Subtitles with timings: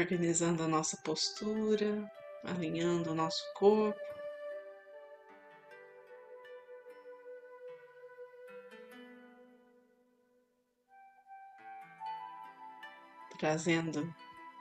[0.00, 2.10] organizando a nossa postura,
[2.44, 3.98] alinhando o nosso corpo.
[13.38, 14.14] Trazendo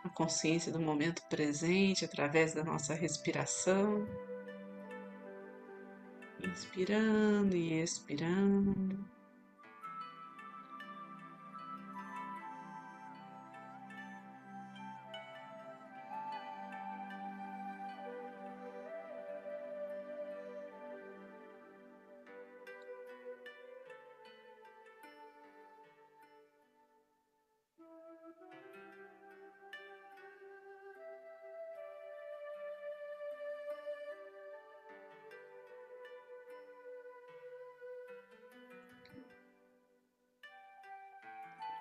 [0.03, 4.05] a consciência do momento presente através da nossa respiração.
[6.43, 9.14] Inspirando e expirando.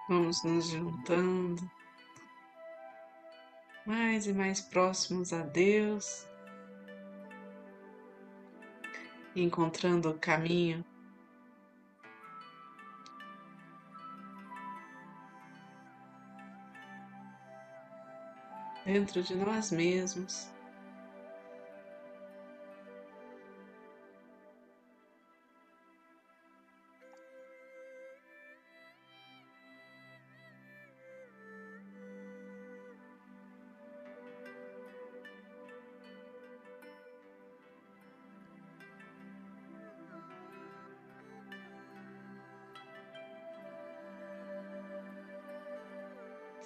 [0.06, 1.70] Vamos nos juntando.
[3.86, 6.26] Mais e mais próximos a Deus,
[9.34, 10.84] encontrando o caminho.
[18.84, 20.53] Dentro de nós mesmos.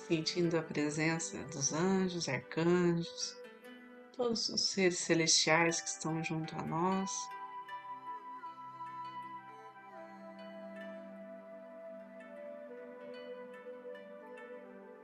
[0.09, 3.37] Sentindo a presença dos anjos, arcanjos,
[4.17, 7.11] todos os seres celestiais que estão junto a nós.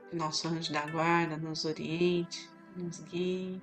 [0.09, 3.61] Que nosso anjo da guarda nos oriente, nos guie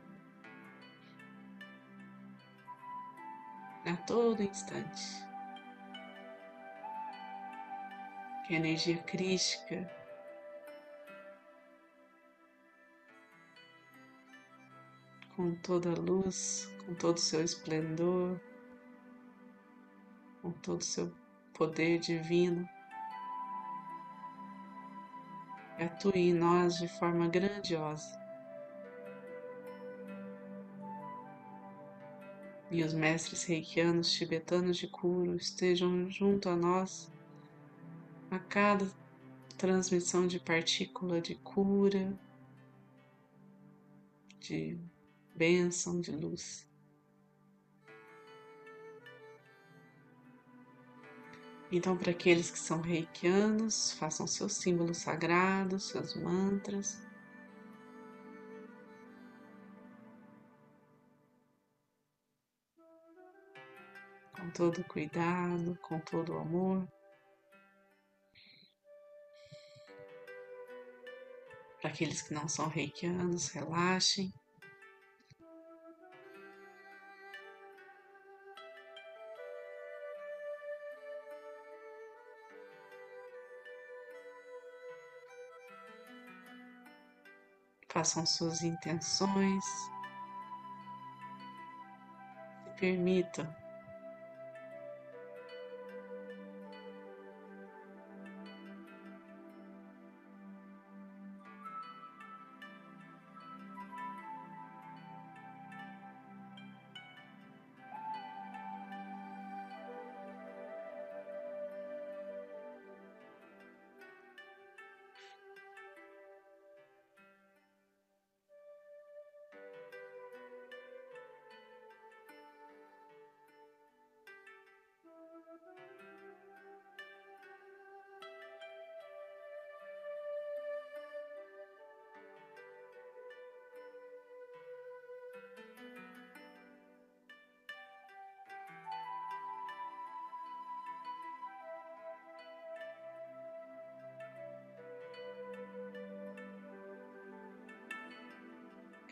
[3.85, 5.03] a todo instante.
[8.47, 10.02] Que a energia crística
[15.37, 18.41] com toda a luz, com todo o seu esplendor,
[20.41, 21.13] com todo o seu
[21.55, 22.69] poder divino.
[25.79, 28.21] Atue em nós de forma grandiosa.
[32.71, 37.13] E os mestres reikianos tibetanos de Kuro estejam junto a nós
[38.31, 38.87] a cada
[39.59, 42.19] transmissão de partícula de cura,
[44.41, 44.79] de
[45.35, 46.67] bênção de luz.
[51.75, 57.01] Então, para aqueles que são reikianos, façam seus símbolos sagrados, seus mantras.
[64.37, 66.87] Com todo cuidado, com todo amor.
[71.81, 74.31] Para aqueles que não são reikianos, relaxem.
[88.03, 89.65] Façam suas intenções,
[92.65, 93.62] se permitam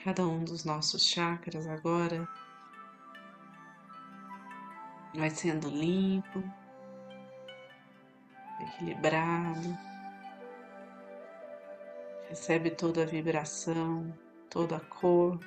[0.04, 2.26] cada um dos nossos chakras agora
[5.14, 6.42] vai sendo limpo,
[8.60, 9.78] equilibrado,
[12.28, 14.12] recebe toda a vibração,
[14.48, 15.38] toda a cor.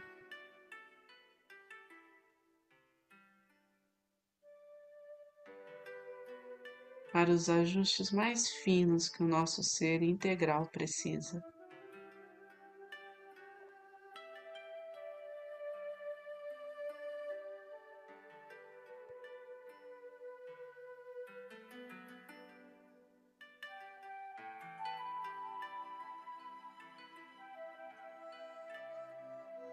[7.24, 11.42] para os ajustes mais finos que o nosso ser integral precisa.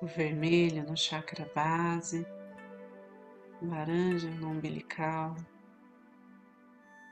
[0.01, 2.25] O vermelho no chakra base,
[3.61, 5.35] laranja no umbilical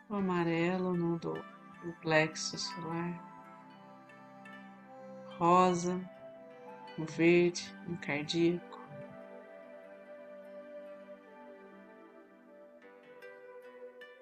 [0.08, 3.22] o amarelo no do, do plexo solar,
[5.38, 6.00] rosa,
[6.98, 8.80] o verde no cardíaco,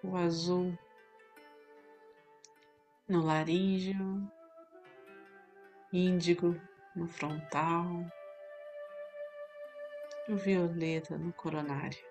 [0.02, 0.76] o azul
[3.08, 4.28] no laríngeo,
[5.92, 6.60] índigo
[6.96, 8.04] no frontal,
[10.28, 12.04] o violeta no coronário.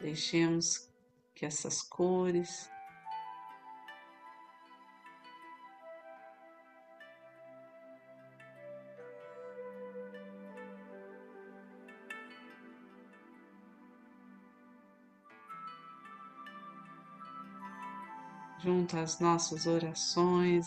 [0.00, 0.87] Deixemos
[1.38, 2.68] que essas cores
[18.58, 20.66] junto às nossas orações,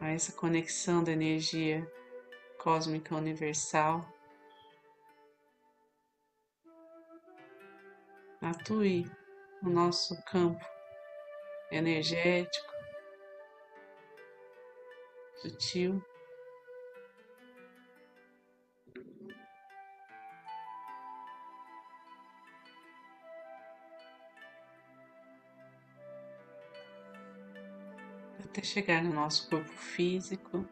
[0.00, 1.88] a essa conexão da energia
[2.58, 4.17] cósmica universal.
[8.48, 9.04] Atue
[9.62, 10.64] no nosso campo
[11.70, 12.72] energético,
[15.42, 16.02] sutil.
[28.42, 30.66] até chegar no nosso corpo físico.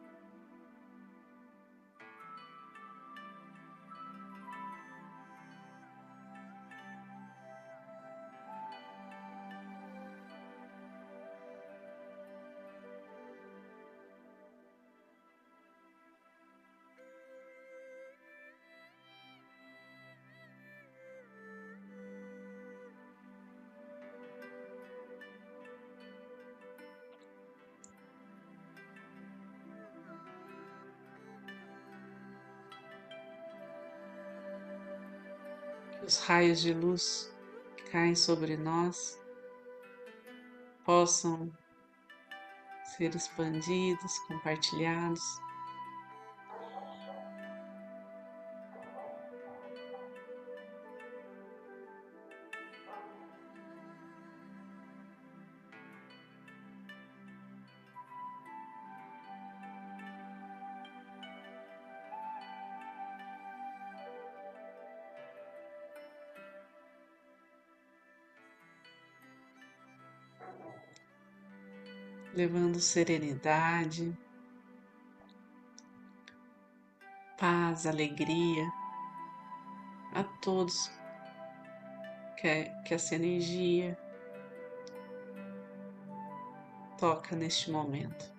[36.05, 37.31] Os raios de luz
[37.75, 39.19] que caem sobre nós
[40.85, 41.51] possam
[42.97, 45.21] ser expandidos, compartilhados.
[72.37, 74.15] Levando serenidade,
[77.35, 78.71] paz, alegria
[80.13, 80.91] a todos
[82.39, 83.97] que, que essa energia
[86.99, 88.31] toca neste momento.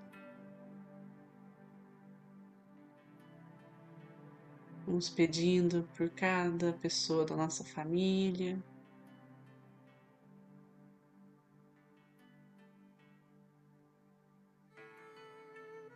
[4.87, 8.63] Vamos pedindo por cada pessoa da nossa família,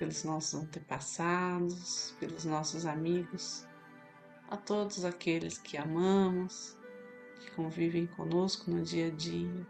[0.03, 3.65] pelos nossos antepassados, pelos nossos amigos,
[4.51, 6.77] a todos aqueles que amamos,
[7.39, 9.65] que convivem conosco no dia a dia.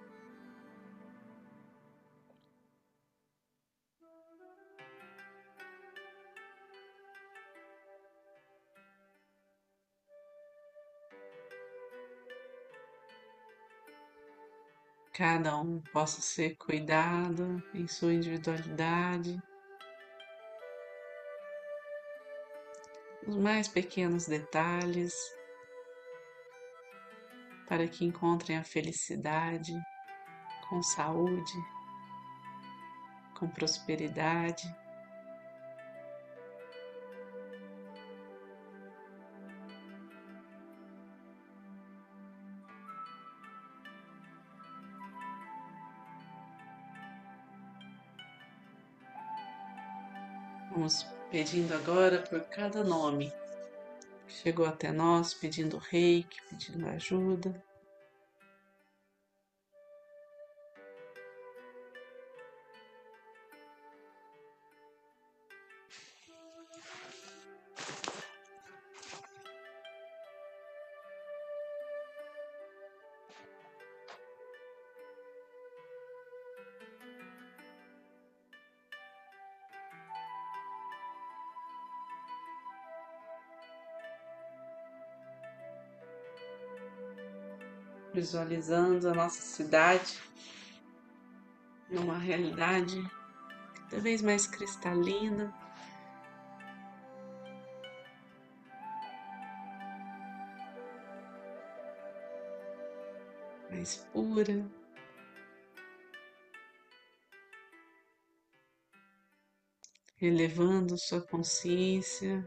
[15.13, 19.39] Cada um possa ser cuidado em sua individualidade
[23.27, 25.15] os mais pequenos detalhes,
[27.69, 29.73] para que encontrem a felicidade
[30.69, 31.53] com saúde,
[33.39, 34.65] com prosperidade.
[51.33, 53.33] Pedindo agora por cada nome
[54.29, 57.72] que chegou até nós, pedindo reiki, pedindo ajuda.
[88.33, 90.19] Visualizando a nossa cidade
[91.91, 92.99] numa realidade
[93.91, 95.53] cada vez mais cristalina.
[103.71, 104.65] Mais pura.
[110.19, 112.47] elevando sua consciência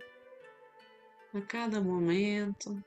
[1.34, 2.82] a cada momento.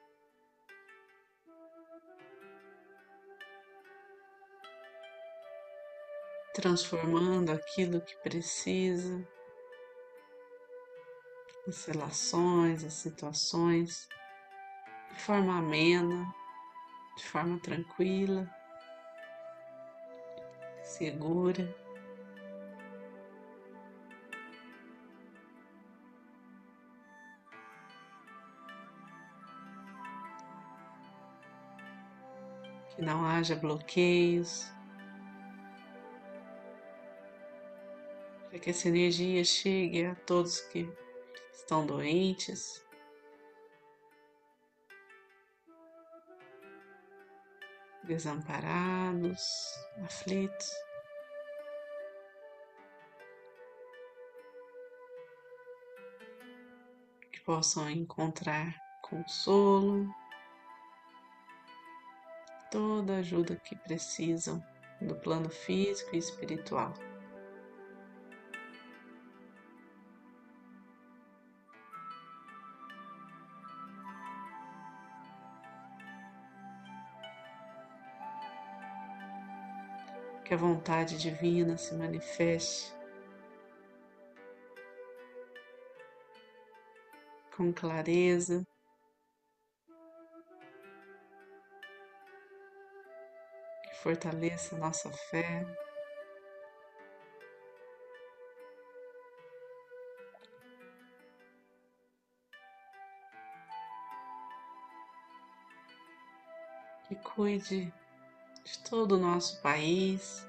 [6.59, 9.25] Transformando aquilo que precisa,
[11.69, 14.09] as relações, as situações,
[15.15, 16.35] de forma amena,
[17.17, 18.51] de forma tranquila,
[20.83, 21.73] segura.
[32.97, 34.77] que não haja bloqueios,
[38.59, 40.91] para que essa energia chegue a todos que
[41.53, 42.85] estão doentes.
[48.03, 49.41] Desamparados,
[50.05, 50.73] aflitos.
[57.31, 60.13] Que possam encontrar consolo,
[62.73, 64.61] toda a ajuda que precisam
[65.01, 66.93] no plano físico e espiritual.
[80.49, 82.91] Que a vontade divina se manifeste
[87.55, 88.67] com clareza
[93.99, 95.67] fortaleça nossa fé.
[107.07, 107.93] Que cuide
[108.71, 110.47] de todo o nosso país,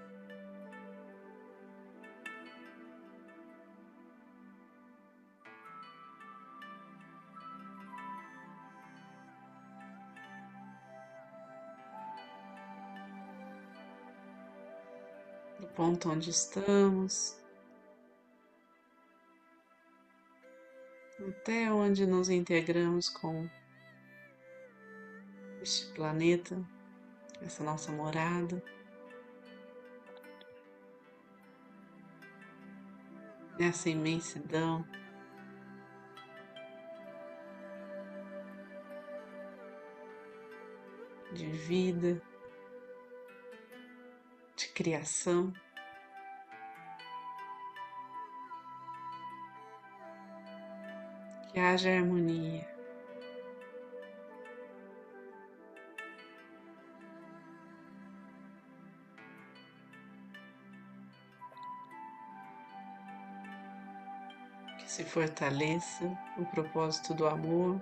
[15.61, 17.39] do ponto onde estamos,
[21.25, 23.49] até onde nos integramos com
[25.61, 26.61] este planeta,
[27.41, 28.63] essa nossa morada.
[33.59, 34.85] Nessa imensidão.
[41.33, 42.21] De vida,
[44.79, 45.51] criação.
[51.51, 52.78] Que haja harmonia.
[64.99, 66.05] Se fortaleça
[66.37, 67.81] o propósito do amor.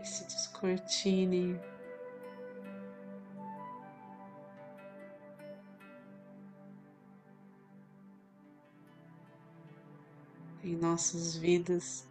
[0.00, 1.71] e se descortine.
[10.92, 12.06] Nossas vidas,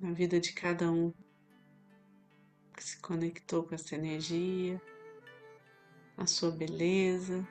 [0.00, 1.12] na vida de cada um
[2.74, 4.80] que se conectou com essa energia,
[6.16, 7.46] a sua beleza.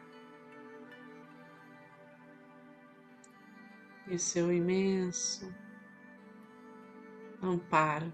[4.08, 5.54] E o seu imenso
[7.40, 8.12] amparo.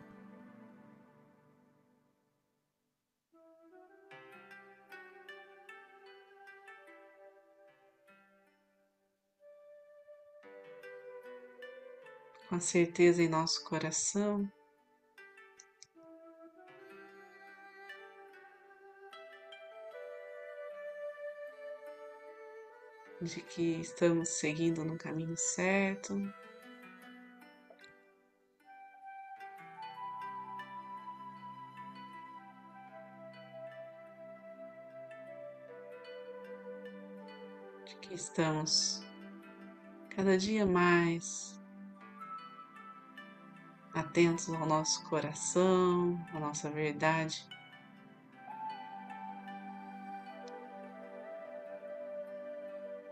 [12.52, 14.46] Com certeza em nosso coração
[23.22, 26.14] de que estamos seguindo no caminho certo.
[38.02, 39.02] que estamos
[40.10, 41.61] cada dia mais
[44.02, 47.48] atentos ao nosso coração, à nossa verdade.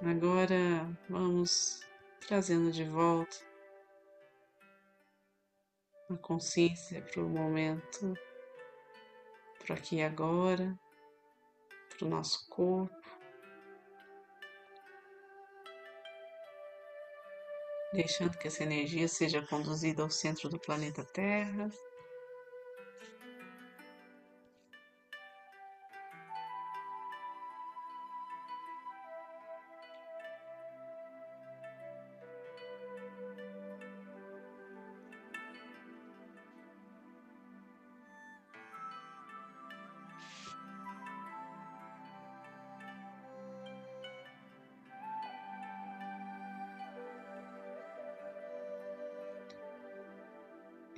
[0.01, 1.81] Agora vamos
[2.27, 3.35] trazendo de volta
[6.09, 8.17] a consciência para o momento,
[9.63, 10.77] para aqui e agora,
[11.89, 13.18] para o nosso corpo.
[17.91, 21.69] Deixando que essa energia seja conduzida ao centro do planeta Terra.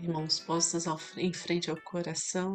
[0.08, 2.53] Mãos postas ao, em frente ao coração.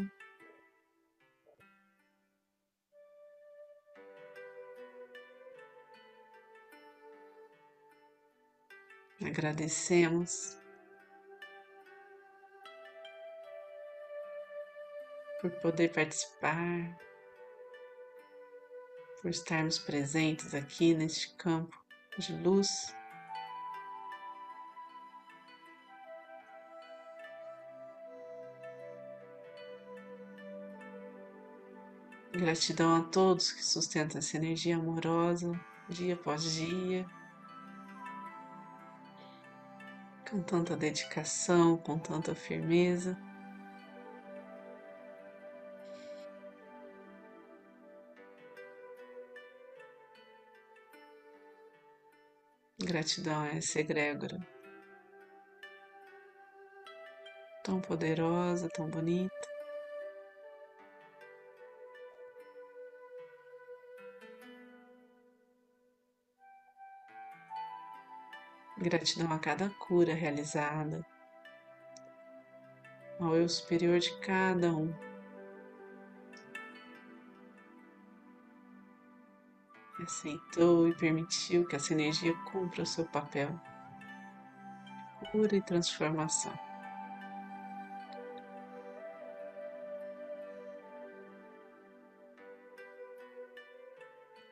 [9.25, 10.57] Agradecemos
[15.41, 16.99] por poder participar,
[19.21, 21.77] por estarmos presentes aqui neste campo
[22.19, 22.95] de luz.
[32.39, 37.07] Gratidão a todos que sustentam essa energia amorosa dia após dia,
[40.29, 43.17] com tanta dedicação, com tanta firmeza.
[52.79, 54.39] Gratidão a essa egrégora
[57.65, 59.56] tão poderosa, tão bonita.
[68.79, 71.05] Gratidão a cada cura realizada,
[73.19, 74.95] ao eu superior de cada um.
[80.03, 83.59] Aceitou e permitiu que essa energia cumpra o seu papel.
[85.33, 86.53] Cura e transformação.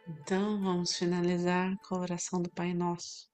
[0.08, 3.33] Então vamos finalizar com a oração do Pai Nosso.